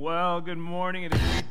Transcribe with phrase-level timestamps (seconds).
[0.00, 1.04] Well, good morning.
[1.04, 1.42] It is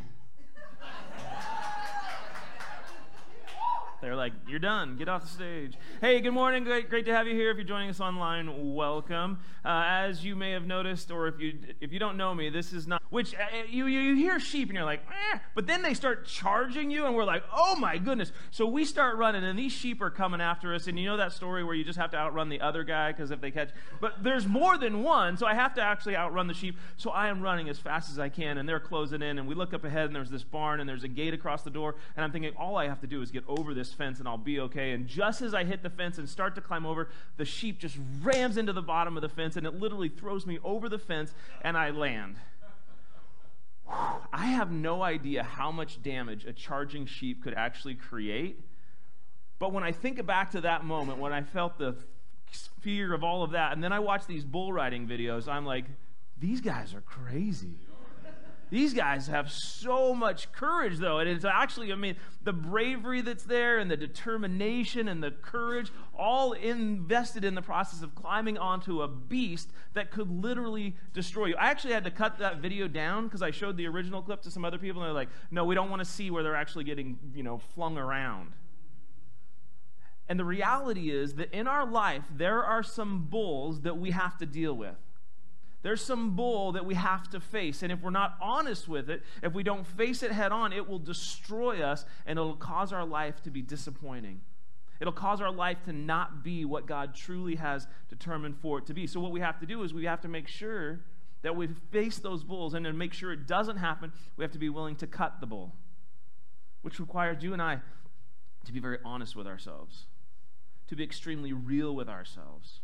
[4.10, 4.98] They're like, you're done.
[4.98, 5.78] Get off the stage.
[6.02, 6.64] Hey, good morning.
[6.64, 7.52] Great, great to have you here.
[7.52, 9.38] If you're joining us online, welcome.
[9.64, 12.74] Uh, as you may have noticed, or if you if you don't know me, this
[12.74, 15.04] is not which uh, you, you you hear sheep and you're like,
[15.34, 18.32] eh, but then they start charging you, and we're like, oh my goodness.
[18.50, 20.88] So we start running, and these sheep are coming after us.
[20.88, 23.30] And you know that story where you just have to outrun the other guy because
[23.30, 23.70] if they catch,
[24.02, 26.78] but there's more than one, so I have to actually outrun the sheep.
[26.98, 29.54] So I am running as fast as I can, and they're closing in, and we
[29.54, 32.24] look up ahead, and there's this barn, and there's a gate across the door, and
[32.24, 34.60] I'm thinking, all I have to do is get over this fence, and I'll be
[34.62, 34.94] okay.
[34.94, 37.98] And just as I hit the fence and start to climb over, the sheep just
[38.24, 41.36] rams into the bottom of the fence, and it literally throws me over the fence,
[41.62, 42.38] and I land.
[44.32, 48.62] I have no idea how much damage a charging sheep could actually create.
[49.60, 51.96] But when I think back to that moment, when I felt the
[52.82, 55.86] fear of all of that, and then I watch these bull riding videos, I'm like,
[56.40, 57.76] these guys are crazy.
[58.70, 61.20] These guys have so much courage, though.
[61.20, 65.92] And it's actually, I mean, the bravery that's there and the determination and the courage,
[66.16, 71.56] all invested in the process of climbing onto a beast that could literally destroy you.
[71.56, 74.52] I actually had to cut that video down because I showed the original clip to
[74.52, 76.84] some other people, and they're like, no, we don't want to see where they're actually
[76.84, 78.52] getting, you know, flung around.
[80.28, 84.38] And the reality is that in our life, there are some bulls that we have
[84.38, 84.96] to deal with.
[85.82, 87.84] There's some bull that we have to face.
[87.84, 90.88] And if we're not honest with it, if we don't face it head on, it
[90.88, 94.42] will destroy us and it'll cause our life to be disappointing.
[95.00, 98.94] It'll cause our life to not be what God truly has determined for it to
[98.94, 99.08] be.
[99.08, 101.00] So, what we have to do is we have to make sure
[101.42, 102.74] that we face those bulls.
[102.74, 105.48] And to make sure it doesn't happen, we have to be willing to cut the
[105.48, 105.74] bull,
[106.82, 107.80] which requires you and I
[108.66, 110.06] to be very honest with ourselves,
[110.88, 112.82] to be extremely real with ourselves.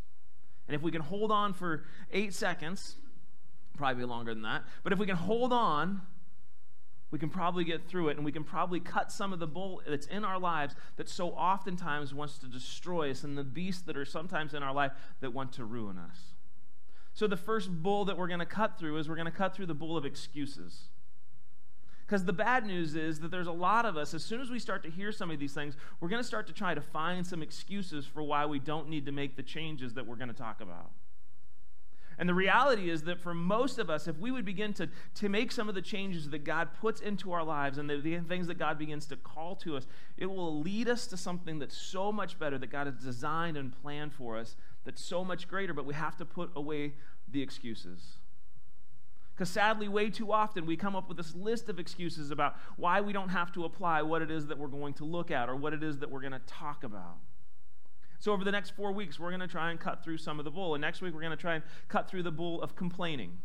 [0.67, 2.95] And if we can hold on for eight seconds,
[3.77, 6.01] probably longer than that, but if we can hold on,
[7.11, 9.81] we can probably get through it and we can probably cut some of the bull
[9.87, 13.95] that's in our lives that so oftentimes wants to destroy us and the beasts that
[13.95, 16.33] are sometimes in our life that want to ruin us.
[17.13, 19.55] So, the first bull that we're going to cut through is we're going to cut
[19.55, 20.89] through the bull of excuses.
[22.05, 24.59] Because the bad news is that there's a lot of us, as soon as we
[24.59, 27.25] start to hear some of these things, we're going to start to try to find
[27.25, 30.33] some excuses for why we don't need to make the changes that we're going to
[30.33, 30.91] talk about.
[32.17, 35.29] And the reality is that for most of us, if we would begin to, to
[35.29, 38.47] make some of the changes that God puts into our lives and the, the things
[38.47, 39.85] that God begins to call to us,
[40.15, 43.73] it will lead us to something that's so much better that God has designed and
[43.81, 44.55] planned for us
[44.85, 46.93] that's so much greater, but we have to put away
[47.29, 48.17] the excuses.
[49.35, 53.01] Because sadly, way too often we come up with this list of excuses about why
[53.01, 55.57] we don't have to apply what it is that we're going to look at or
[55.57, 57.17] what it is that we're going to talk about.
[58.19, 60.45] So, over the next four weeks, we're going to try and cut through some of
[60.45, 60.73] the bull.
[60.73, 63.39] And next week, we're going to try and cut through the bull of complaining.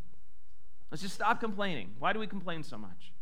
[0.93, 1.91] Let's just stop complaining.
[1.99, 3.12] Why do we complain so much?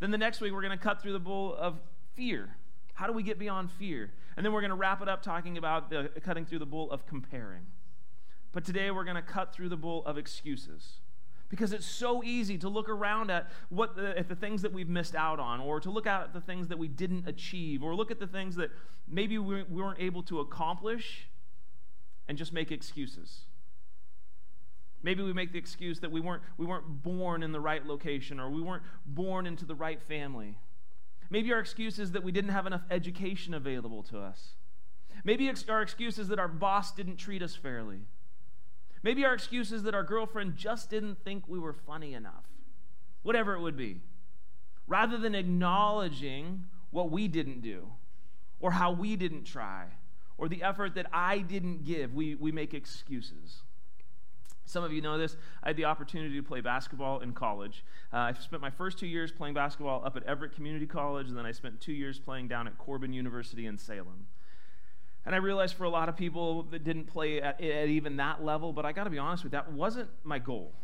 [0.00, 1.80] Then the next week, we're going to cut through the bull of
[2.14, 2.56] fear.
[2.94, 4.12] How do we get beyond fear?
[4.36, 6.90] And then we're going to wrap it up talking about the, cutting through the bull
[6.90, 7.66] of comparing.
[8.50, 10.98] But today, we're going to cut through the bull of excuses
[11.54, 14.88] because it's so easy to look around at what the, at the things that we've
[14.88, 18.10] missed out on or to look at the things that we didn't achieve or look
[18.10, 18.72] at the things that
[19.08, 21.28] maybe we, we weren't able to accomplish
[22.26, 23.42] and just make excuses.
[25.04, 28.40] Maybe we make the excuse that we weren't we weren't born in the right location
[28.40, 30.58] or we weren't born into the right family.
[31.30, 34.54] Maybe our excuse is that we didn't have enough education available to us.
[35.22, 38.00] Maybe our excuse is that our boss didn't treat us fairly
[39.04, 42.46] Maybe our excuse is that our girlfriend just didn't think we were funny enough.
[43.22, 44.00] Whatever it would be.
[44.86, 47.88] Rather than acknowledging what we didn't do,
[48.60, 49.84] or how we didn't try,
[50.38, 53.62] or the effort that I didn't give, we, we make excuses.
[54.64, 55.36] Some of you know this.
[55.62, 57.84] I had the opportunity to play basketball in college.
[58.10, 61.36] Uh, I spent my first two years playing basketball up at Everett Community College, and
[61.36, 64.26] then I spent two years playing down at Corban University in Salem.
[65.26, 68.44] And I realized for a lot of people that didn't play at, at even that
[68.44, 70.74] level, but I got to be honest with you, that wasn't my goal.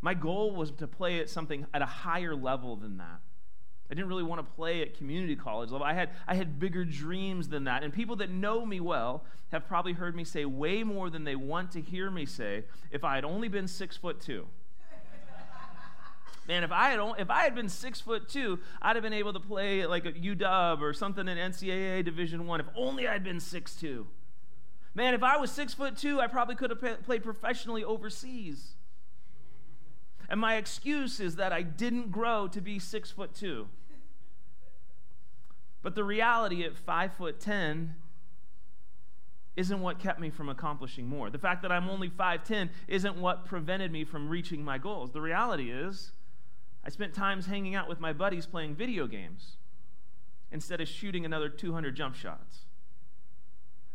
[0.00, 3.20] My goal was to play at something at a higher level than that.
[3.90, 5.84] I didn't really want to play at community college level.
[5.84, 7.82] I had, I had bigger dreams than that.
[7.82, 11.34] And people that know me well have probably heard me say way more than they
[11.34, 14.46] want to hear me say if I had only been six foot two.
[16.50, 19.12] Man, if I had only, if I had been six foot two, I'd have been
[19.12, 22.58] able to play like a UW or something in NCAA Division One.
[22.58, 24.08] If only I'd been six two.
[24.92, 28.72] Man, if I was six foot two, I probably could have played professionally overseas.
[30.28, 33.68] And my excuse is that I didn't grow to be six foot two.
[35.82, 37.94] But the reality at five foot ten
[39.54, 41.30] isn't what kept me from accomplishing more.
[41.30, 45.10] The fact that I'm only 5'10 isn't what prevented me from reaching my goals.
[45.10, 46.12] The reality is
[46.84, 49.56] I spent times hanging out with my buddies playing video games
[50.50, 52.60] instead of shooting another 200 jump shots.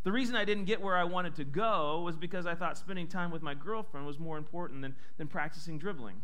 [0.03, 3.07] The reason I didn't get where I wanted to go was because I thought spending
[3.07, 6.21] time with my girlfriend was more important than, than practicing dribbling.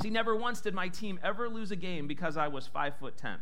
[0.00, 3.16] See, never once did my team ever lose a game because I was 5 foot
[3.16, 3.38] 10.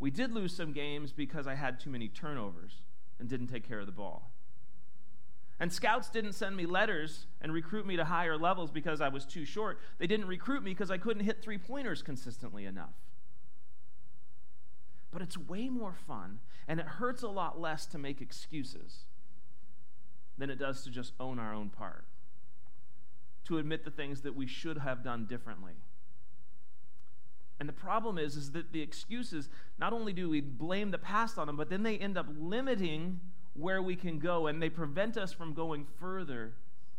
[0.00, 2.82] We did lose some games because I had too many turnovers
[3.20, 4.33] and didn't take care of the ball.
[5.60, 9.24] And scouts didn't send me letters and recruit me to higher levels because I was
[9.24, 9.78] too short.
[9.98, 12.94] They didn't recruit me because I couldn't hit three pointers consistently enough.
[15.12, 19.04] But it's way more fun, and it hurts a lot less to make excuses
[20.36, 22.04] than it does to just own our own part,
[23.44, 25.74] to admit the things that we should have done differently.
[27.60, 29.48] And the problem is, is that the excuses,
[29.78, 33.20] not only do we blame the past on them, but then they end up limiting
[33.54, 36.52] where we can go, and they prevent us from going further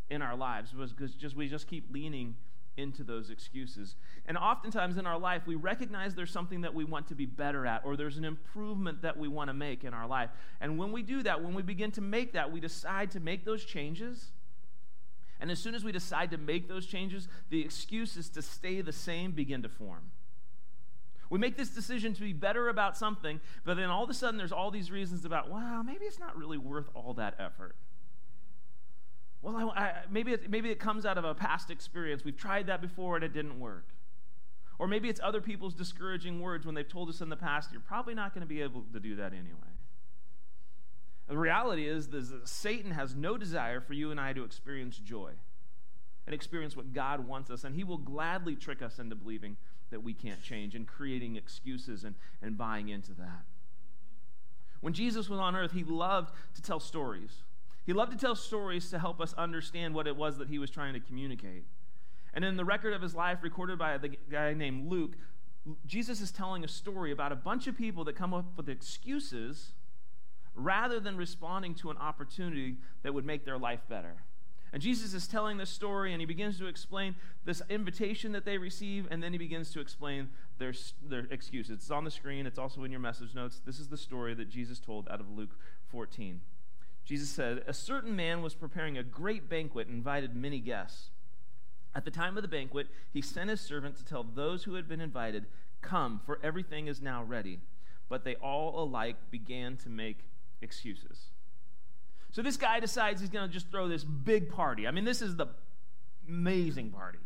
[0.10, 2.36] in our lives because just we just keep leaning
[2.78, 3.96] into those excuses.
[4.26, 7.66] And oftentimes in our life, we recognize there's something that we want to be better
[7.66, 10.30] at, or there's an improvement that we want to make in our life.
[10.60, 13.46] And when we do that, when we begin to make that, we decide to make
[13.46, 14.32] those changes.
[15.40, 18.94] And as soon as we decide to make those changes, the excuses to stay the
[18.94, 20.12] same begin to form.
[21.30, 24.38] We make this decision to be better about something, but then all of a sudden
[24.38, 27.76] there's all these reasons about, wow, maybe it's not really worth all that effort.
[29.42, 32.24] Well, I, I, maybe, it, maybe it comes out of a past experience.
[32.24, 33.90] We've tried that before and it didn't work.
[34.78, 37.82] Or maybe it's other people's discouraging words when they've told us in the past, you're
[37.82, 39.76] probably not going to be able to do that anyway.
[41.28, 44.98] The reality is, is that Satan has no desire for you and I to experience
[44.98, 45.32] joy
[46.26, 49.58] and experience what God wants us, and he will gladly trick us into believing
[49.92, 53.44] that we can't change and creating excuses and, and buying into that.
[54.82, 57.44] When Jesus was on earth, he loved to tell stories.
[57.86, 60.70] He loved to tell stories to help us understand what it was that he was
[60.70, 61.66] trying to communicate.
[62.34, 65.14] And in the record of his life, recorded by the guy named Luke,
[65.86, 69.72] Jesus is telling a story about a bunch of people that come up with excuses
[70.54, 74.16] rather than responding to an opportunity that would make their life better.
[74.76, 78.58] And Jesus is telling this story, and he begins to explain this invitation that they
[78.58, 80.28] receive, and then he begins to explain
[80.58, 81.78] their, their excuses.
[81.78, 83.62] It's on the screen, it's also in your message notes.
[83.66, 85.58] This is the story that Jesus told out of Luke
[85.92, 86.42] 14.
[87.06, 91.10] Jesus said, A certain man was preparing a great banquet and invited many guests.
[91.96, 94.90] At the time of the banquet, he sent his servant to tell those who had
[94.90, 95.46] been invited,
[95.82, 97.62] Come, for everything is now ready.
[98.10, 100.26] But they all alike began to make
[100.62, 101.28] excuses.
[102.36, 104.90] So this guy decides he's going to just throw this big party.
[104.90, 105.48] I mean, this is the
[106.28, 107.20] amazing party.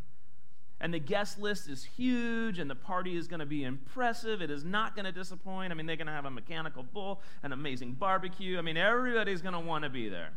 [0.80, 4.40] And the guest list is huge, and the party is going to be impressive.
[4.40, 5.72] It is not going to disappoint.
[5.72, 8.60] I mean, they're going to have a mechanical bull, an amazing barbecue.
[8.60, 10.34] I mean, everybody's going to want to be there.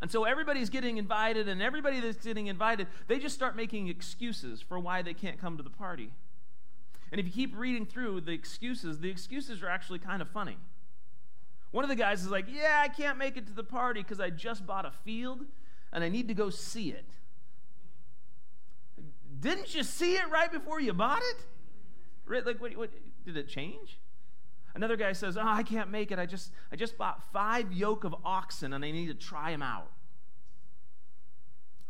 [0.00, 4.62] And so everybody's getting invited, and everybody that's getting invited, they just start making excuses
[4.62, 6.10] for why they can't come to the party.
[7.12, 10.56] And if you keep reading through the excuses, the excuses are actually kind of funny.
[11.70, 14.20] One of the guys is like, Yeah, I can't make it to the party because
[14.20, 15.44] I just bought a field
[15.92, 17.06] and I need to go see it.
[19.40, 21.36] Didn't you see it right before you bought it?
[22.26, 22.90] Right, like, what, what,
[23.24, 23.98] did it change?
[24.74, 26.18] Another guy says, "Oh, I can't make it.
[26.18, 29.62] I just, I just bought five yoke of oxen, and I need to try them
[29.62, 29.90] out."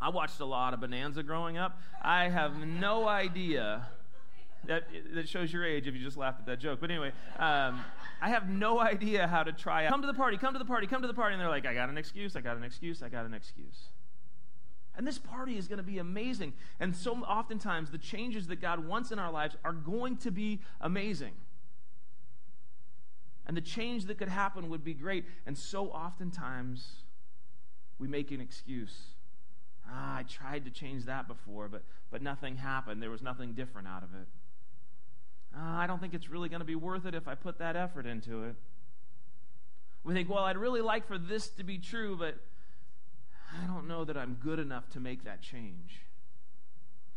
[0.01, 1.81] I watched a lot of Bonanza growing up.
[2.01, 3.89] I have no idea
[4.67, 4.85] that,
[5.15, 6.81] that shows your age if you just laughed at that joke.
[6.81, 7.85] But anyway, um,
[8.21, 9.91] I have no idea how to try out.
[9.91, 11.35] Come to the party, come to the party, come to the party.
[11.35, 13.89] And they're like, I got an excuse, I got an excuse, I got an excuse.
[14.97, 16.55] And this party is going to be amazing.
[16.81, 20.61] And so oftentimes, the changes that God wants in our lives are going to be
[20.81, 21.35] amazing.
[23.47, 25.25] And the change that could happen would be great.
[25.47, 27.05] And so oftentimes,
[27.99, 29.15] we make an excuse.
[29.89, 33.01] Ah, I tried to change that before, but, but nothing happened.
[33.01, 34.27] There was nothing different out of it
[35.57, 37.77] uh, I don't think it's really going to be worth it if I put that
[37.77, 38.55] effort into it.
[40.05, 42.37] We think, well, I'd really like for this to be true, but
[43.53, 46.01] I don't know that I'm good enough to make that change.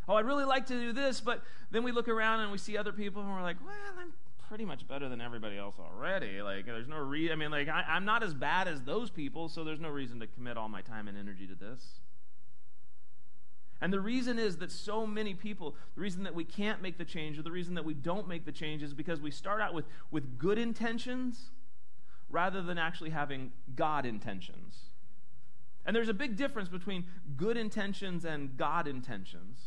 [0.08, 2.78] Oh, I'd really like to do this, but then we look around and we see
[2.78, 4.14] other people and we're like, well, I'm
[4.50, 6.42] pretty much better than everybody else already.
[6.42, 7.34] Like, there's no reason.
[7.34, 10.20] I mean, like, I, I'm not as bad as those people, so there's no reason
[10.20, 12.01] to commit all my time and energy to this.
[13.82, 17.06] And the reason is that so many people, the reason that we can't make the
[17.06, 19.74] change, or the reason that we don't make the change, is because we start out
[19.74, 21.50] with, with good intentions
[22.30, 24.92] rather than actually having God intentions.
[25.84, 29.60] And there's a big difference between good intentions and God intentions.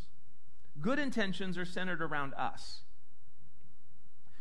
[0.80, 2.82] Good intentions are centered around us.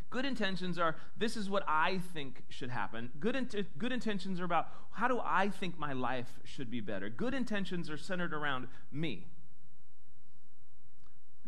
[0.08, 3.10] Good intentions are this is what I think should happen.
[3.18, 7.08] Good, in- good intentions are about how do I think my life should be better.
[7.08, 9.26] Good intentions are centered around me.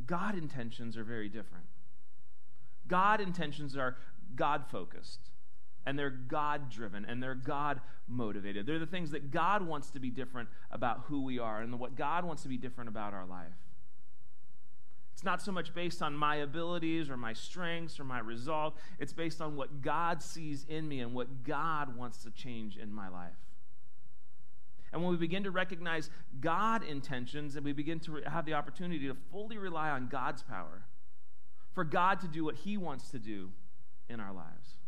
[0.06, 1.66] God intentions are very different.
[2.88, 3.96] God intentions are
[4.34, 5.30] God focused
[5.86, 8.66] and they're God driven and they're God motivated.
[8.66, 11.96] They're the things that God wants to be different about who we are and what
[11.96, 13.54] God wants to be different about our life.
[15.14, 18.74] It's not so much based on my abilities or my strengths or my resolve.
[18.98, 22.92] It's based on what God sees in me and what God wants to change in
[22.92, 23.32] my life.
[24.96, 26.08] And when we begin to recognize
[26.40, 30.86] God intentions and we begin to have the opportunity to fully rely on God's power
[31.74, 33.50] for God to do what He wants to do
[34.08, 34.78] in our lives.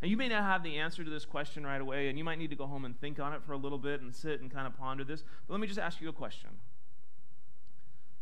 [0.00, 2.38] And you may not have the answer to this question right away, and you might
[2.38, 4.48] need to go home and think on it for a little bit and sit and
[4.48, 5.24] kind of ponder this.
[5.48, 6.50] But let me just ask you a question.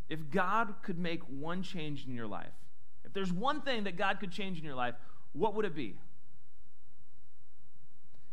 [0.09, 2.55] If God could make one change in your life,
[3.05, 4.95] if there's one thing that God could change in your life,
[5.35, 5.97] what would it be?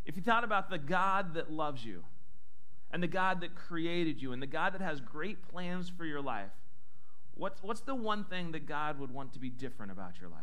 [0.05, 2.05] If you thought about the God that loves you,
[2.91, 6.21] and the God that created you, and the God that has great plans for your
[6.21, 6.51] life,
[7.35, 10.39] what's, what's the one thing that God would want to be different about your life?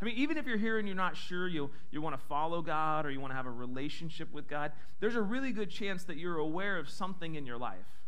[0.00, 2.62] I mean, even if you're here and you're not sure you, you want to follow
[2.62, 6.04] God or you want to have a relationship with God, there's a really good chance
[6.04, 7.98] that you're aware of something in your life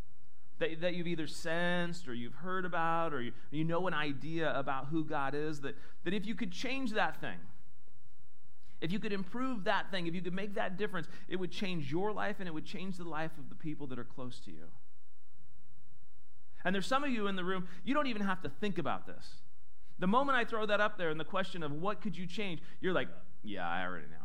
[0.61, 4.57] that, that you've either sensed or you've heard about or you, you know an idea
[4.57, 7.39] about who God is, that, that if you could change that thing,
[8.81, 11.91] if you could improve that thing, if you could make that difference, it would change
[11.91, 14.51] your life and it would change the life of the people that are close to
[14.51, 14.67] you.
[16.65, 19.07] And there's some of you in the room, you don't even have to think about
[19.07, 19.37] this.
[19.99, 22.63] The moment I throw that up there and the question of what could you change,
[22.81, 23.09] you're like,
[23.43, 24.17] yeah, I already know.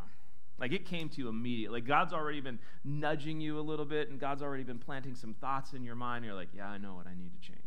[0.58, 1.80] Like it came to you immediately.
[1.80, 5.34] Like God's already been nudging you a little bit, and God's already been planting some
[5.34, 6.24] thoughts in your mind.
[6.24, 7.60] You're like, yeah, I know what I need to change.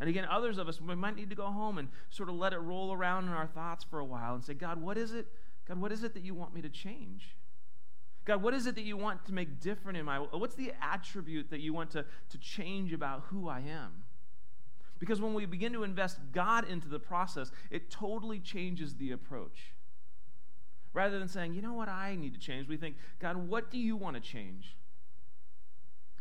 [0.00, 2.54] And again, others of us, we might need to go home and sort of let
[2.54, 5.26] it roll around in our thoughts for a while and say, God, what is it?
[5.68, 7.36] God, what is it that you want me to change?
[8.24, 11.50] God, what is it that you want to make different in my what's the attribute
[11.50, 14.04] that you want to, to change about who I am?
[14.98, 19.72] Because when we begin to invest God into the process, it totally changes the approach.
[20.92, 23.78] Rather than saying, you know what, I need to change, we think, God, what do
[23.78, 24.76] you want to change?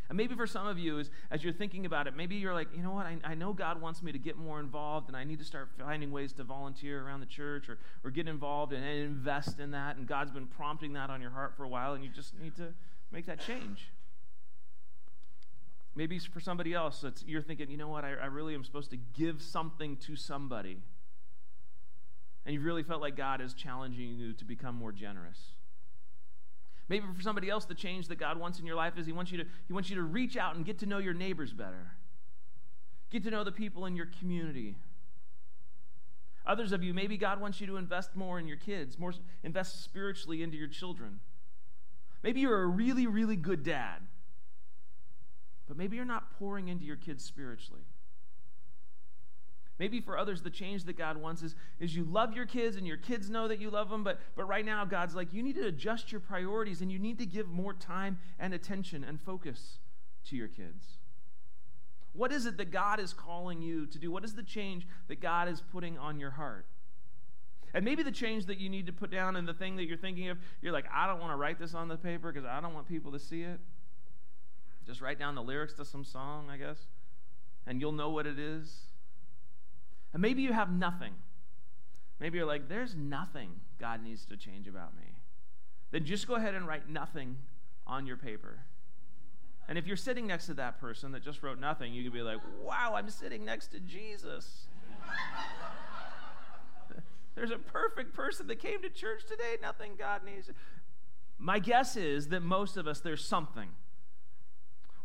[0.09, 2.67] And maybe for some of you, as, as you're thinking about it, maybe you're like,
[2.75, 5.23] you know what, I, I know God wants me to get more involved and I
[5.23, 8.83] need to start finding ways to volunteer around the church or, or get involved and,
[8.83, 9.97] and invest in that.
[9.97, 12.55] And God's been prompting that on your heart for a while and you just need
[12.55, 12.73] to
[13.11, 13.91] make that change.
[15.95, 18.97] Maybe for somebody else, you're thinking, you know what, I, I really am supposed to
[18.97, 20.81] give something to somebody
[22.45, 25.37] and you've really felt like God is challenging you to become more generous.
[26.89, 29.31] Maybe for somebody else, the change that God wants in your life is He wants
[29.31, 31.91] you to, he wants you to reach out and get to know your neighbors better,
[33.11, 34.75] get to know the people in your community.
[36.47, 39.83] Others of you, maybe God wants you to invest more in your kids, more invest
[39.83, 41.19] spiritually into your children.
[42.23, 44.01] Maybe you're a really, really good dad,
[45.67, 47.83] but maybe you're not pouring into your kids spiritually.
[49.79, 52.85] Maybe for others, the change that God wants is, is you love your kids and
[52.85, 55.55] your kids know that you love them, but, but right now, God's like, you need
[55.55, 59.79] to adjust your priorities and you need to give more time and attention and focus
[60.25, 60.97] to your kids.
[62.11, 64.11] What is it that God is calling you to do?
[64.11, 66.65] What is the change that God is putting on your heart?
[67.73, 69.97] And maybe the change that you need to put down and the thing that you're
[69.97, 72.59] thinking of, you're like, I don't want to write this on the paper because I
[72.59, 73.59] don't want people to see it.
[74.85, 76.79] Just write down the lyrics to some song, I guess,
[77.67, 78.88] and you'll know what it is.
[80.13, 81.13] And maybe you have nothing.
[82.19, 85.03] Maybe you're like, there's nothing God needs to change about me.
[85.91, 87.37] Then just go ahead and write nothing
[87.87, 88.59] on your paper.
[89.67, 92.21] And if you're sitting next to that person that just wrote nothing, you could be
[92.21, 94.67] like, wow, I'm sitting next to Jesus.
[97.35, 99.57] There's a perfect person that came to church today.
[99.61, 100.49] Nothing God needs.
[101.37, 103.69] My guess is that most of us, there's something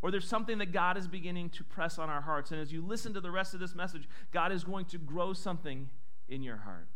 [0.04, 2.50] or there's something that God is beginning to press on our hearts.
[2.50, 5.32] And as you listen to the rest of this message, God is going to grow
[5.32, 5.88] something
[6.28, 6.88] in your heart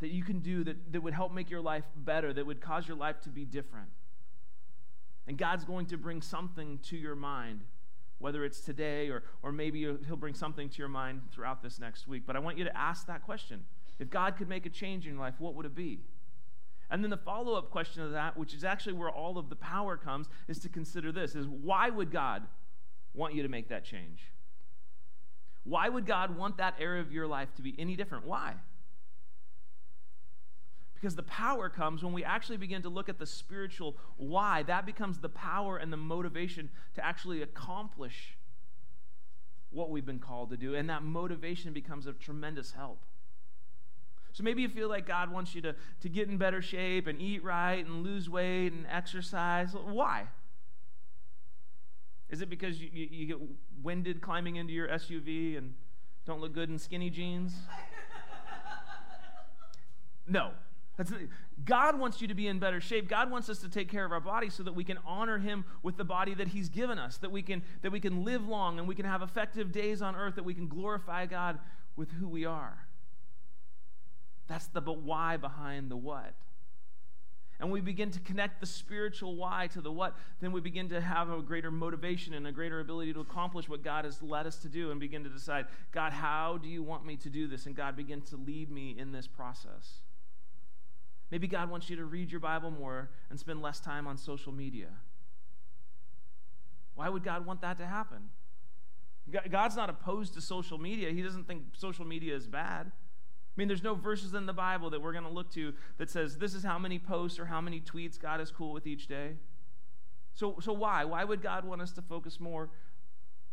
[0.00, 2.86] that you can do that, that would help make your life better, that would cause
[2.86, 3.88] your life to be different.
[5.26, 7.62] And God's going to bring something to your mind,
[8.18, 12.06] whether it's today or, or maybe He'll bring something to your mind throughout this next
[12.06, 12.24] week.
[12.26, 13.64] But I want you to ask that question.
[13.98, 16.00] If God could make a change in your life, what would it be?
[16.90, 19.96] And then the follow-up question of that, which is actually where all of the power
[19.96, 22.42] comes, is to consider this is why would God
[23.14, 24.24] want you to make that change?
[25.64, 28.26] Why would God want that area of your life to be any different?
[28.26, 28.54] Why?
[30.94, 34.62] Because the power comes when we actually begin to look at the spiritual why.
[34.64, 38.36] That becomes the power and the motivation to actually accomplish
[39.70, 40.74] what we've been called to do.
[40.74, 43.04] And that motivation becomes a tremendous help.
[44.32, 47.20] So maybe you feel like God wants you to, to get in better shape and
[47.20, 49.72] eat right and lose weight and exercise.
[49.72, 50.28] Why?
[52.28, 53.38] Is it because you, you, you get
[53.82, 55.74] winded climbing into your SUV and
[56.24, 57.54] don't look good in skinny jeans?
[60.28, 60.52] no.
[60.96, 61.12] That's,
[61.64, 63.08] God wants you to be in better shape.
[63.08, 65.64] God wants us to take care of our body so that we can honor Him
[65.82, 68.78] with the body that He's given us, that we can, that we can live long
[68.78, 71.58] and we can have effective days on earth, that we can glorify God
[71.96, 72.86] with who we are.
[74.50, 76.34] That's the why behind the what.
[77.60, 81.00] And we begin to connect the spiritual why to the what, then we begin to
[81.00, 84.56] have a greater motivation and a greater ability to accomplish what God has led us
[84.56, 87.66] to do and begin to decide, God, how do you want me to do this?
[87.66, 90.00] And God begin to lead me in this process.
[91.30, 94.50] Maybe God wants you to read your Bible more and spend less time on social
[94.50, 94.88] media.
[96.96, 98.30] Why would God want that to happen?
[99.48, 101.12] God's not opposed to social media.
[101.12, 102.90] He doesn't think social media is bad.
[103.50, 106.08] I mean, there's no verses in the Bible that we're going to look to that
[106.08, 109.08] says this is how many posts or how many tweets God is cool with each
[109.08, 109.32] day.
[110.34, 111.04] So, so why?
[111.04, 112.70] Why would God want us to focus more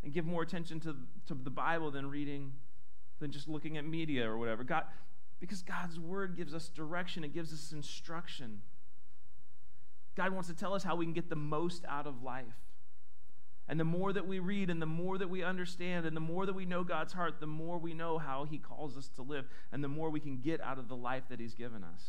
[0.04, 0.96] and give more attention to,
[1.28, 2.54] to the Bible than reading,
[3.20, 4.64] than just looking at media or whatever?
[4.64, 4.84] God,
[5.40, 8.62] because God's word gives us direction, it gives us instruction.
[10.16, 12.46] God wants to tell us how we can get the most out of life.
[13.70, 16.46] And the more that we read and the more that we understand and the more
[16.46, 19.46] that we know God's heart, the more we know how He calls us to live
[19.72, 22.04] and the more we can get out of the life that He's given us.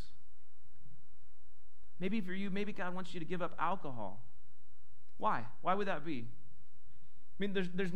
[1.98, 4.22] Maybe for you, maybe God wants you to give up alcohol.
[5.16, 5.46] Why?
[5.62, 6.26] Why would that be?
[6.28, 7.90] I mean, there's, there's,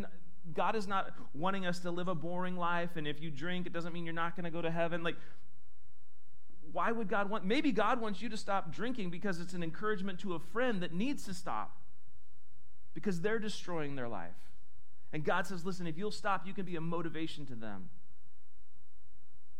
[0.52, 3.72] God is not wanting us to live a boring life, and if you drink, it
[3.72, 5.04] doesn't mean you're not going to go to heaven.
[5.04, 5.16] Like,
[6.72, 7.44] why would God want?
[7.44, 10.92] Maybe God wants you to stop drinking because it's an encouragement to a friend that
[10.92, 11.76] needs to stop
[12.94, 14.30] because they're destroying their life.
[15.12, 17.90] And God says, listen, if you'll stop, you can be a motivation to them.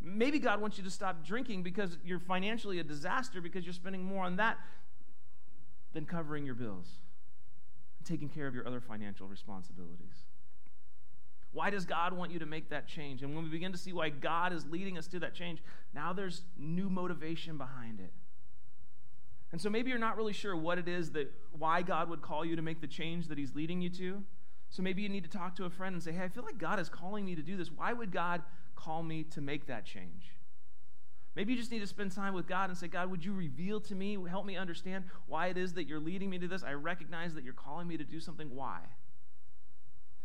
[0.01, 4.03] Maybe God wants you to stop drinking because you're financially a disaster because you're spending
[4.03, 4.59] more on that
[5.93, 6.89] than covering your bills
[7.99, 10.25] and taking care of your other financial responsibilities.
[11.53, 13.23] Why does God want you to make that change?
[13.23, 15.63] And when we begin to see why God is leading us to that change,
[15.95, 18.13] now there's new motivation behind it.
[19.53, 22.45] And so maybe you're not really sure what it is that why God would call
[22.45, 24.25] you to make the change that he's leading you to.
[24.71, 26.57] So maybe you need to talk to a friend and say, "Hey, I feel like
[26.57, 27.71] God is calling me to do this.
[27.71, 28.43] Why would God
[28.75, 30.33] call me to make that change?"
[31.35, 33.81] Maybe you just need to spend time with God and say, God, would you reveal
[33.83, 36.63] to me, help me understand why it is that you're leading me to this?
[36.63, 38.55] I recognize that you're calling me to do something.
[38.55, 38.81] Why?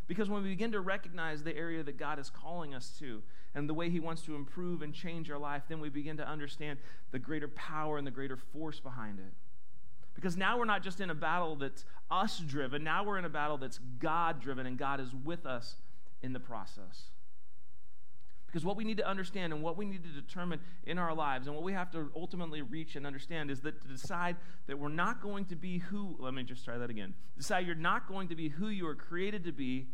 [0.08, 3.22] Because when we begin to recognize the area that God is calling us to
[3.54, 6.28] and the way He wants to improve and change our life, then we begin to
[6.28, 6.80] understand
[7.12, 9.34] the greater power and the greater force behind it.
[10.16, 13.30] Because now we're not just in a battle that's us driven, now we're in a
[13.30, 15.76] battle that's God driven, and God is with us
[16.24, 17.10] in the process.
[18.48, 21.48] Because what we need to understand and what we need to determine in our lives
[21.48, 24.88] and what we have to ultimately reach and understand is that to decide that we're
[24.88, 27.14] not going to be who, let me just try that again.
[27.38, 29.88] Decide you're not going to be who you are created to be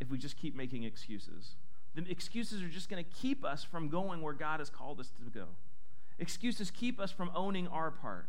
[0.00, 1.56] if we just keep making excuses.
[1.96, 5.10] The excuses are just going to keep us from going where God has called us
[5.10, 5.46] to go.
[6.18, 8.28] Excuses keep us from owning our part.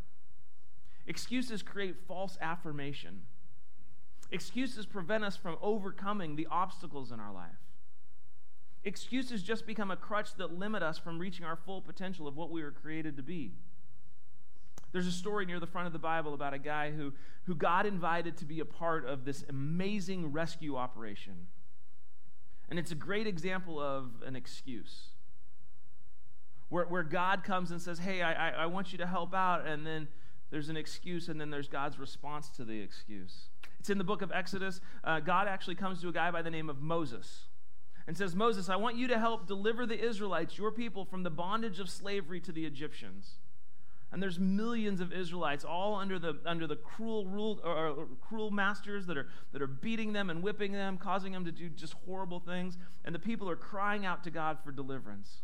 [1.06, 3.22] Excuses create false affirmation.
[4.32, 7.67] Excuses prevent us from overcoming the obstacles in our life.
[8.84, 12.52] Excuses just become a crutch that limit us from reaching our full potential of what
[12.52, 13.52] we were created to be.
[14.92, 17.14] There's a story near the front of the Bible about a guy who,
[17.44, 21.48] who God invited to be a part of this amazing rescue operation.
[22.70, 25.10] And it's a great example of an excuse.
[26.70, 29.66] Where, where God comes and says, Hey, I, I, want you to help out.
[29.66, 30.08] And then
[30.50, 33.50] there's an excuse, and then there's God's response to the excuse.
[33.80, 34.82] It's in the book of Exodus.
[35.04, 37.47] Uh, God actually comes to a guy by the name of Moses
[38.08, 41.30] and says, Moses, I want you to help deliver the Israelites, your people, from the
[41.30, 43.36] bondage of slavery to the Egyptians.
[44.12, 48.52] And there's millions of Israelites all under the, under the cruel, rule, or, or, cruel
[48.52, 51.94] masters that are, that are beating them and whipping them, causing them to do just
[52.06, 52.78] horrible things.
[53.04, 55.42] And the people are crying out to God for deliverance.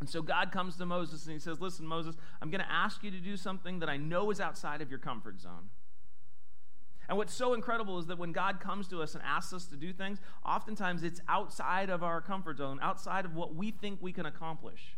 [0.00, 3.04] And so God comes to Moses and he says, Listen, Moses, I'm going to ask
[3.04, 5.70] you to do something that I know is outside of your comfort zone.
[7.08, 9.76] And what's so incredible is that when God comes to us and asks us to
[9.76, 14.12] do things, oftentimes it's outside of our comfort zone, outside of what we think we
[14.12, 14.96] can accomplish,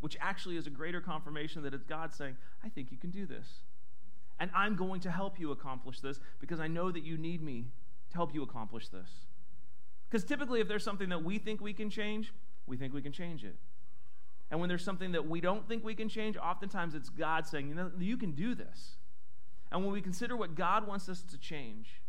[0.00, 3.26] which actually is a greater confirmation that it's God saying, I think you can do
[3.26, 3.46] this.
[4.38, 7.66] And I'm going to help you accomplish this because I know that you need me
[8.10, 9.08] to help you accomplish this.
[10.08, 12.32] Because typically, if there's something that we think we can change,
[12.66, 13.56] we think we can change it.
[14.50, 17.68] And when there's something that we don't think we can change, oftentimes it's God saying,
[17.68, 18.96] you know, you can do this.
[19.70, 22.00] And when we consider what God wants us to change,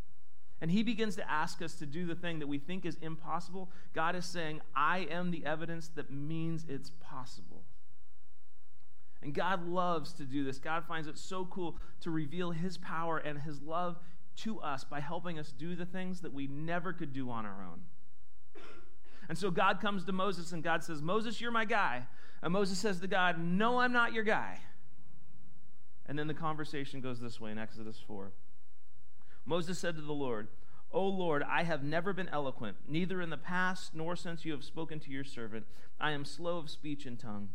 [0.62, 3.70] and He begins to ask us to do the thing that we think is impossible,
[3.94, 7.64] God is saying, I am the evidence that means it's possible.
[9.22, 10.60] And God loves to do this.
[10.60, 13.98] God finds it so cool to reveal His power and His love
[14.38, 17.64] to us by helping us do the things that we never could do on our
[17.64, 17.82] own.
[19.30, 22.08] And so God comes to Moses and God says, Moses, you're my guy.
[22.42, 24.60] And Moses says to God, No, I'm not your guy.
[26.08, 28.32] And then the conversation goes this way in Exodus 4.
[29.46, 30.48] Moses said to the Lord,
[30.92, 34.64] O Lord, I have never been eloquent, neither in the past nor since you have
[34.64, 35.66] spoken to your servant.
[36.00, 37.50] I am slow of speech and tongue.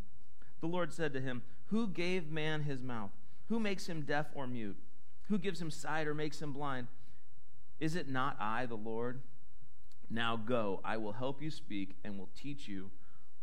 [0.61, 3.11] The Lord said to him, Who gave man his mouth?
[3.49, 4.77] Who makes him deaf or mute?
[5.29, 6.87] Who gives him sight or makes him blind?
[7.79, 9.21] Is it not I, the Lord?
[10.09, 12.91] Now go, I will help you speak and will teach you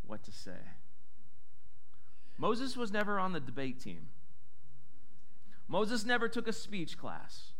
[0.06, 0.58] what to say.
[2.38, 4.08] Moses was never on the debate team.
[5.70, 7.52] Moses never took a speech class.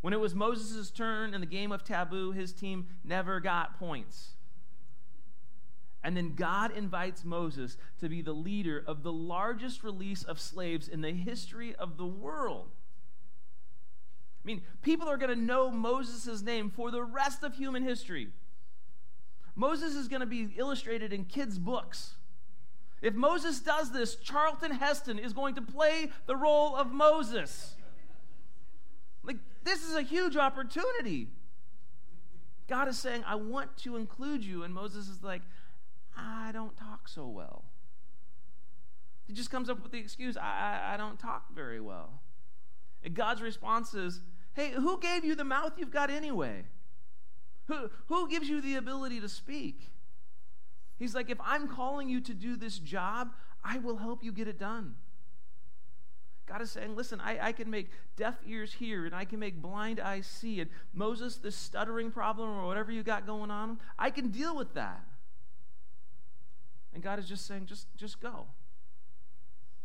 [0.00, 4.30] When it was Moses' turn in the game of taboo, his team never got points.
[6.02, 10.88] And then God invites Moses to be the leader of the largest release of slaves
[10.88, 12.70] in the history of the world.
[14.42, 18.28] I mean, people are going to know Moses' name for the rest of human history.
[19.54, 22.14] Moses is going to be illustrated in kids' books.
[23.02, 27.74] If Moses does this, Charlton Heston is going to play the role of Moses.
[29.22, 31.28] Like, this is a huge opportunity.
[32.68, 34.62] God is saying, I want to include you.
[34.62, 35.42] And Moses is like,
[36.16, 37.64] I don't talk so well.
[39.26, 40.42] He just comes up with the excuse, I,
[40.90, 42.20] I, I don't talk very well.
[43.02, 44.20] And God's response is,
[44.54, 46.64] Hey, who gave you the mouth you've got anyway?
[47.66, 49.90] Who, who gives you the ability to speak?
[51.00, 53.32] He's like, if I'm calling you to do this job,
[53.64, 54.96] I will help you get it done.
[56.46, 59.62] God is saying, listen, I, I can make deaf ears hear and I can make
[59.62, 60.60] blind eyes see.
[60.60, 64.74] And Moses, this stuttering problem or whatever you got going on, I can deal with
[64.74, 65.02] that.
[66.92, 68.48] And God is just saying, just, just go.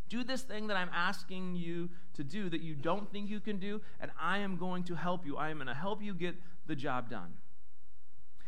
[0.10, 3.58] Do this thing that I'm asking you to do that you don't think you can
[3.58, 5.38] do, and I am going to help you.
[5.38, 6.36] I am going to help you get
[6.68, 7.36] the job done.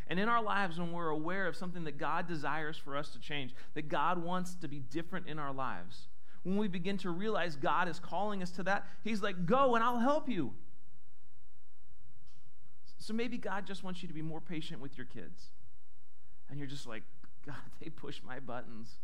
[0.10, 3.20] And in our lives, when we're aware of something that God desires for us to
[3.20, 6.08] change, that God wants to be different in our lives,
[6.44, 9.84] when we begin to realize God is calling us to that, He's like, go and
[9.84, 10.54] I'll help you.
[13.00, 15.50] So maybe God just wants you to be more patient with your kids.
[16.50, 17.04] And you're just like,
[17.46, 18.96] God, they push my buttons.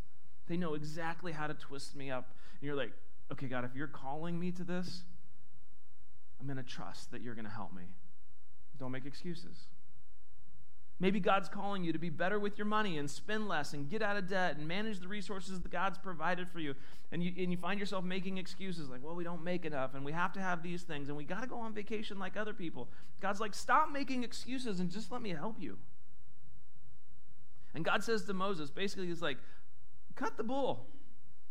[0.47, 2.33] They know exactly how to twist me up.
[2.59, 2.93] And you're like,
[3.31, 5.03] okay, God, if you're calling me to this,
[6.39, 7.83] I'm going to trust that you're going to help me.
[8.77, 9.67] Don't make excuses.
[11.03, 14.01] Maybe God's calling you to be better with your money and spend less and get
[14.01, 16.75] out of debt and manage the resources that God's provided for you.
[17.11, 20.05] And you, and you find yourself making excuses like, well, we don't make enough and
[20.05, 22.53] we have to have these things and we got to go on vacation like other
[22.53, 22.87] people.
[23.19, 25.77] God's like, stop making excuses and just let me help you.
[27.75, 29.39] And God says to Moses, basically, He's like,
[30.15, 30.87] cut the bull,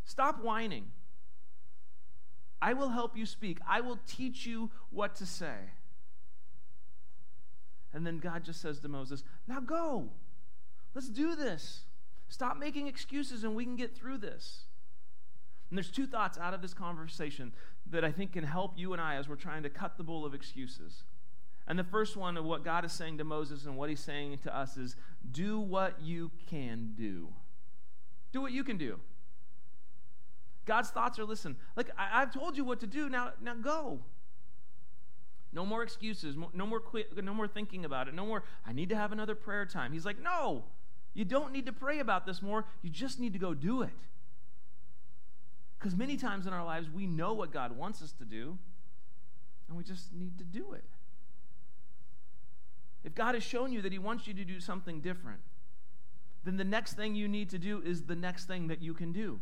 [0.02, 0.86] stop whining.
[2.62, 5.56] I will help you speak, I will teach you what to say.
[7.94, 10.08] And then God just says to Moses, Now go.
[10.94, 11.82] Let's do this.
[12.28, 14.64] Stop making excuses and we can get through this.
[15.70, 17.52] And there's two thoughts out of this conversation
[17.90, 20.24] that I think can help you and I as we're trying to cut the bull
[20.24, 21.04] of excuses.
[21.66, 24.38] And the first one of what God is saying to Moses and what he's saying
[24.44, 24.96] to us is
[25.30, 27.28] do what you can do.
[28.32, 28.98] Do what you can do.
[30.64, 34.00] God's thoughts are listen, like I, have told you what to do, now, now go.
[35.52, 36.36] No more excuses.
[36.54, 36.82] No more,
[37.22, 38.14] no more thinking about it.
[38.14, 39.92] No more, I need to have another prayer time.
[39.92, 40.64] He's like, no,
[41.14, 42.64] you don't need to pray about this more.
[42.80, 43.90] You just need to go do it.
[45.78, 48.56] Because many times in our lives, we know what God wants us to do,
[49.68, 50.84] and we just need to do it.
[53.04, 55.40] If God has shown you that He wants you to do something different,
[56.44, 59.12] then the next thing you need to do is the next thing that you can
[59.12, 59.40] do.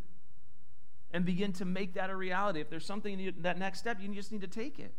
[1.13, 2.61] And begin to make that a reality.
[2.61, 4.95] If there's something, that next step, you just need to take it.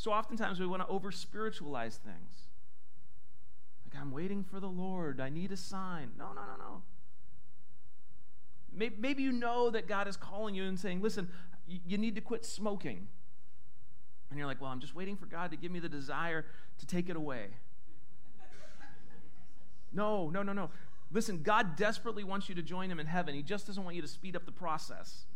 [0.00, 2.48] So oftentimes we want to over spiritualize things.
[3.84, 5.20] Like, I'm waiting for the Lord.
[5.20, 6.12] I need a sign.
[6.18, 6.82] No, no, no, no.
[8.98, 11.28] Maybe, you know that God is calling you and saying, listen,
[11.66, 13.08] you need to quit smoking.
[14.30, 16.46] And you're like, well, I'm just waiting for God to give me the desire
[16.78, 17.48] to take it away.
[19.92, 20.70] No, no, no, no.
[21.12, 23.34] Listen, God desperately wants you to join him in heaven.
[23.34, 25.26] He just doesn't want you to speed up the process.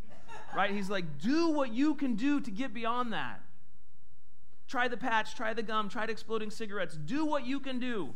[0.57, 0.70] Right?
[0.70, 3.42] He's like, do what you can do to get beyond that.
[4.66, 6.96] Try the patch, try the gum, try the exploding cigarettes.
[6.96, 8.14] Do what you can do.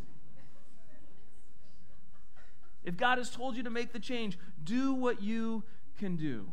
[2.84, 5.64] If God has told you to make the change, do what you
[5.98, 6.52] can do.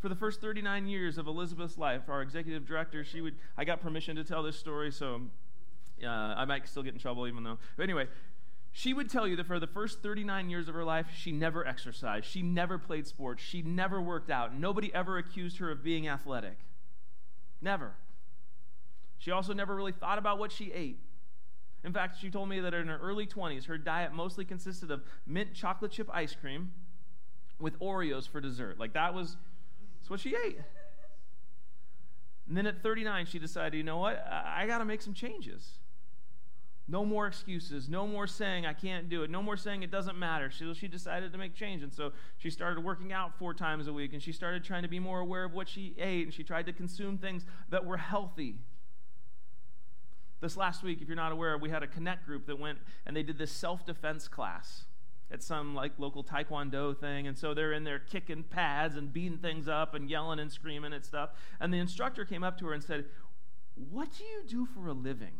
[0.00, 3.80] For the first 39 years of Elizabeth's life, our executive director, she would, I got
[3.80, 5.22] permission to tell this story, so
[6.02, 7.58] uh, I might still get in trouble even though.
[7.76, 8.08] But anyway,
[8.72, 11.64] she would tell you that for the first 39 years of her life, she never
[11.64, 12.26] exercised.
[12.26, 13.42] She never played sports.
[13.42, 14.58] She never worked out.
[14.58, 16.58] Nobody ever accused her of being athletic.
[17.62, 17.94] Never.
[19.18, 20.98] She also never really thought about what she ate.
[21.84, 25.02] In fact, she told me that in her early 20s, her diet mostly consisted of
[25.26, 26.72] mint chocolate chip ice cream
[27.58, 28.78] with Oreos for dessert.
[28.78, 29.36] Like that was
[30.00, 30.58] that's what she ate.
[32.46, 34.22] And then at 39, she decided, you know what?
[34.30, 35.78] I, I got to make some changes.
[36.86, 37.88] No more excuses.
[37.88, 39.30] No more saying I can't do it.
[39.30, 40.50] No more saying it doesn't matter.
[40.50, 41.82] So she decided to make change.
[41.82, 44.88] And so she started working out four times a week and she started trying to
[44.88, 47.96] be more aware of what she ate and she tried to consume things that were
[47.96, 48.56] healthy.
[50.44, 53.16] This last week, if you're not aware, we had a connect group that went and
[53.16, 54.84] they did this self defense class
[55.30, 59.38] at some like local taekwondo thing and so they're in there kicking pads and beating
[59.38, 61.30] things up and yelling and screaming and stuff
[61.60, 63.06] and the instructor came up to her and said
[63.90, 65.32] what do you do for a living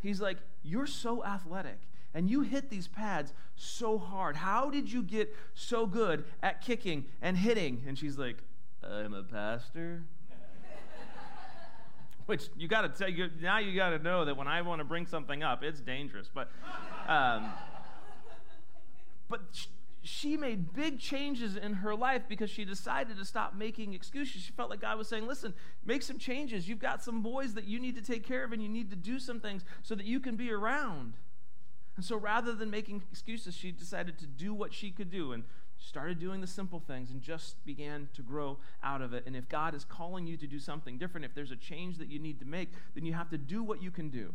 [0.00, 1.80] He's like, You're so athletic
[2.14, 4.36] and you hit these pads so hard.
[4.36, 7.82] How did you get so good at kicking and hitting?
[7.86, 8.36] And she's like,
[8.82, 10.04] I'm a pastor.
[12.30, 13.58] Which you got to tell you now.
[13.58, 16.30] You got to know that when I want to bring something up, it's dangerous.
[16.32, 16.48] But,
[17.08, 17.50] um,
[19.28, 19.40] but
[20.04, 24.42] she made big changes in her life because she decided to stop making excuses.
[24.42, 26.68] She felt like God was saying, Listen, make some changes.
[26.68, 28.96] You've got some boys that you need to take care of, and you need to
[28.96, 31.14] do some things so that you can be around.
[31.96, 35.42] And so rather than making excuses, she decided to do what she could do and
[35.80, 39.24] started doing the simple things and just began to grow out of it.
[39.26, 42.08] And if God is calling you to do something different, if there's a change that
[42.08, 44.34] you need to make, then you have to do what you can do.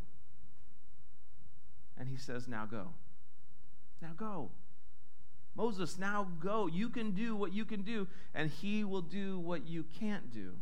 [1.98, 2.90] And He says, Now go.
[4.02, 4.50] Now go.
[5.56, 6.68] Moses, now go.
[6.68, 10.56] You can do what you can do, and he will do what you can't do.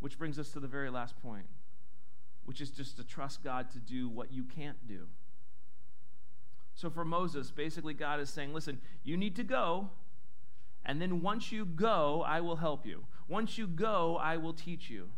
[0.00, 1.46] Which brings us to the very last point,
[2.46, 5.08] which is just to trust God to do what you can't do.
[6.76, 9.88] So for Moses, basically, God is saying, listen, you need to go,
[10.84, 13.04] and then once you go, I will help you.
[13.28, 15.08] Once you go, I will teach you.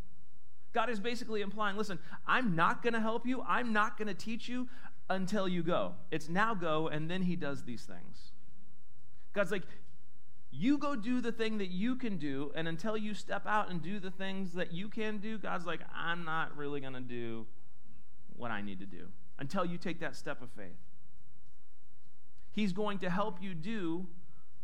[0.72, 3.42] God is basically implying, listen, I'm not going to help you.
[3.42, 4.68] I'm not going to teach you
[5.10, 5.94] until you go.
[6.12, 8.30] It's now go, and then he does these things.
[9.32, 9.64] God's like,
[10.52, 13.82] you go do the thing that you can do, and until you step out and
[13.82, 17.46] do the things that you can do, God's like, I'm not really going to do
[18.36, 19.08] what I need to do
[19.40, 20.76] until you take that step of faith.
[22.58, 24.08] He's going to help you do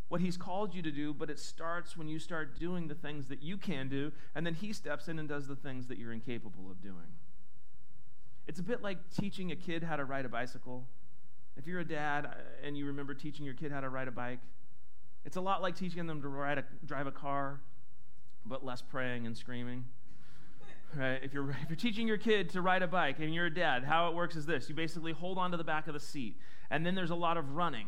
[0.08, 3.28] what He's called you to do, but it starts when you start doing the things
[3.28, 6.12] that you can do, and then He steps in and does the things that you're
[6.12, 7.06] incapable of doing.
[8.48, 10.88] It's a bit like teaching a kid how to ride a bicycle.
[11.56, 12.30] If you're a dad uh,
[12.64, 14.40] and you remember teaching your kid how to ride a bike,
[15.24, 17.60] it's a lot like teaching them to ride a, drive a car,
[18.44, 19.84] but less praying and screaming.
[20.96, 21.20] Right?
[21.22, 23.84] If you're, if you're teaching your kid to ride a bike and you're a dad,
[23.84, 26.36] how it works is this you basically hold on to the back of the seat,
[26.70, 27.86] and then there's a lot of running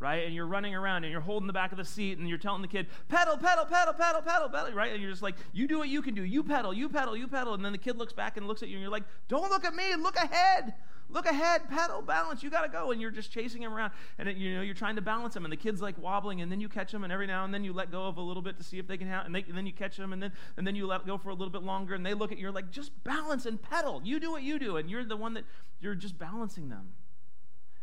[0.00, 0.24] right?
[0.24, 2.62] And you're running around and you're holding the back of the seat and you're telling
[2.62, 4.92] the kid, pedal, pedal, pedal, pedal, pedal, pedal, right?
[4.92, 6.24] And you're just like, you do what you can do.
[6.24, 7.54] You pedal, you pedal, you pedal.
[7.54, 9.64] And then the kid looks back and looks at you and you're like, don't look
[9.64, 10.74] at me, look ahead.
[11.12, 12.42] Look ahead, pedal, balance.
[12.42, 12.92] You got to go.
[12.92, 13.92] And you're just chasing him around.
[14.18, 15.44] And, it, you know, you're trying to balance him.
[15.44, 16.40] And the kid's like wobbling.
[16.40, 17.04] And then you catch him.
[17.04, 18.86] And every now and then you let go of a little bit to see if
[18.86, 19.26] they can have.
[19.26, 20.12] And, they, and then you catch them.
[20.12, 21.94] And then, and then you let go for a little bit longer.
[21.94, 22.42] And they look at you.
[22.42, 24.00] You're like, just balance and pedal.
[24.04, 24.76] You do what you do.
[24.76, 25.44] And you're the one that,
[25.80, 26.90] you're just balancing them.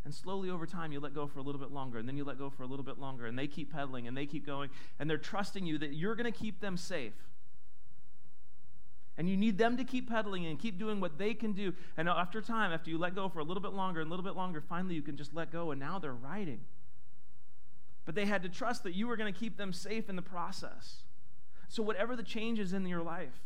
[0.06, 1.98] And slowly over time, you let go for a little bit longer.
[1.98, 3.26] And then you let go for a little bit longer.
[3.26, 4.08] And they keep pedaling.
[4.08, 4.70] And they keep going.
[5.00, 7.13] And they're trusting you that you're going to keep them safe.
[9.17, 11.73] And you need them to keep pedaling and keep doing what they can do.
[11.97, 14.23] And after time, after you let go for a little bit longer and a little
[14.23, 16.60] bit longer, finally you can just let go, and now they're riding.
[18.06, 20.21] But they had to trust that you were going to keep them safe in the
[20.21, 21.03] process.
[21.67, 23.41] So, whatever the changes in your life,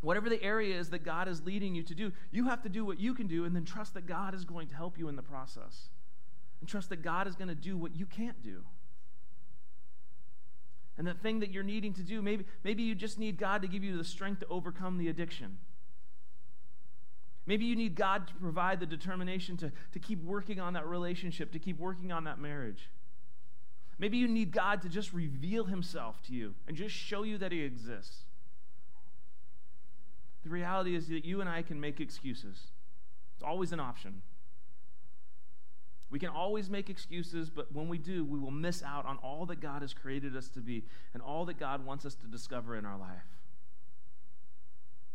[0.00, 2.84] whatever the area is that God is leading you to do, you have to do
[2.84, 5.16] what you can do and then trust that God is going to help you in
[5.16, 5.88] the process.
[6.60, 8.64] And trust that God is going to do what you can't do
[10.98, 13.68] and that thing that you're needing to do, maybe, maybe you just need God to
[13.68, 15.58] give you the strength to overcome the addiction.
[17.46, 21.52] Maybe you need God to provide the determination to, to keep working on that relationship,
[21.52, 22.90] to keep working on that marriage.
[23.98, 27.52] Maybe you need God to just reveal himself to you and just show you that
[27.52, 28.24] he exists.
[30.44, 32.68] The reality is that you and I can make excuses,
[33.34, 34.22] it's always an option.
[36.10, 39.44] We can always make excuses, but when we do, we will miss out on all
[39.46, 42.76] that God has created us to be and all that God wants us to discover
[42.76, 43.24] in our life.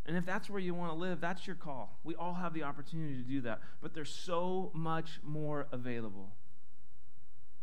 [0.05, 1.99] And if that's where you want to live, that's your call.
[2.03, 6.31] We all have the opportunity to do that, but there's so much more available.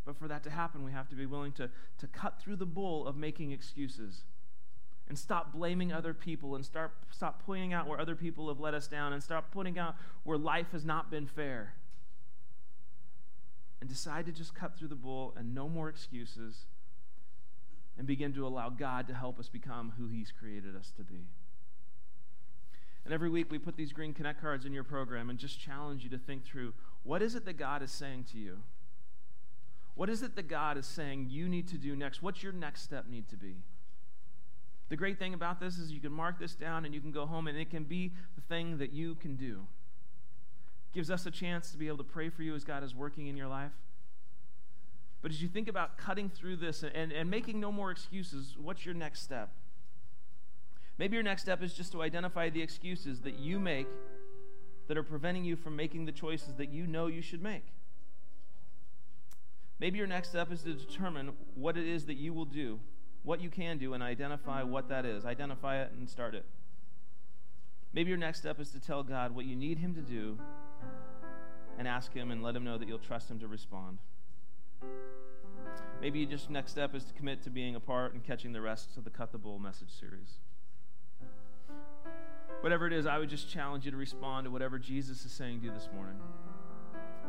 [0.07, 2.65] But for that to happen, we have to be willing to, to cut through the
[2.65, 4.23] bull of making excuses
[5.07, 8.73] and stop blaming other people and start, stop pointing out where other people have let
[8.73, 11.75] us down and stop pointing out where life has not been fair
[13.81, 16.67] and decide to just cut through the bull and no more excuses
[17.97, 21.27] and begin to allow God to help us become who He's created us to be.
[23.05, 26.05] And every week we put these green connect cards in your program and just challenge
[26.05, 28.59] you to think through what is it that God is saying to you?
[29.95, 32.23] What is it that God is saying you need to do next?
[32.23, 33.57] What's your next step need to be?
[34.91, 37.27] The great thing about this is you can mark this down and you can go
[37.27, 39.67] home and it can be the thing that you can do.
[40.93, 43.27] Gives us a chance to be able to pray for you as God is working
[43.27, 43.73] in your life.
[45.21, 48.87] But as you think about cutting through this and, and making no more excuses, what's
[48.87, 49.51] your next step?
[50.97, 53.87] Maybe your next step is just to identify the excuses that you make
[54.87, 57.65] that are preventing you from making the choices that you know you should make.
[59.81, 62.81] Maybe your next step is to determine what it is that you will do
[63.29, 65.25] what you can do and identify what that is.
[65.25, 66.47] Identify it and start it.
[67.93, 70.39] Maybe your next step is to tell God what you need Him to do
[71.79, 73.99] and ask Him and let Him know that you'll trust Him to respond.
[76.01, 78.61] Maybe your just next step is to commit to being a part and catching the
[78.61, 80.39] rest of the Cut the Bull message series.
[82.61, 85.61] Whatever it is, I would just challenge you to respond to whatever Jesus is saying
[85.61, 86.17] to you this morning.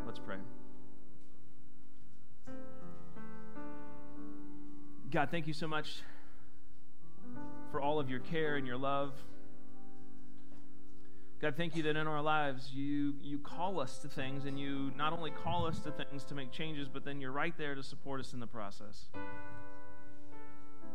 [0.06, 0.38] Let's pray.
[5.12, 6.02] God, thank you so much
[7.72, 9.14] for all of your care and your love.
[11.42, 14.92] God, thank you that in our lives you, you call us to things, and you
[14.98, 17.84] not only call us to things to make changes, but then you're right there to
[17.84, 19.06] support us in the process.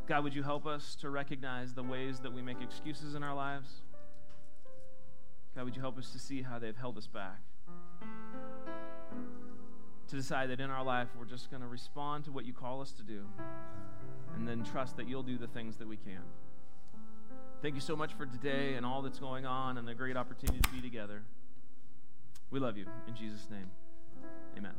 [0.07, 3.35] God, would you help us to recognize the ways that we make excuses in our
[3.35, 3.69] lives?
[5.57, 7.41] God, would you help us to see how they've held us back?
[10.09, 12.83] To decide that in our life we're just going to respond to what you call
[12.83, 13.25] us to do
[14.37, 16.21] and then trust that you'll do the things that we can.
[17.64, 20.61] Thank you so much for today and all that's going on and the great opportunity
[20.61, 21.22] to be together.
[22.50, 22.85] We love you.
[23.09, 23.70] In Jesus' name,
[24.55, 24.74] amen.